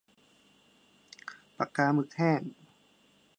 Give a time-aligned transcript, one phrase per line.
[1.57, 2.41] ปากกาหมึกแห้ง